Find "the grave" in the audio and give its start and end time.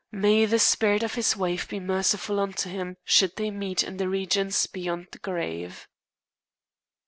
5.11-5.87